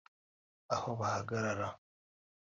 aho 0.73 0.89
bahagarara 0.99 1.67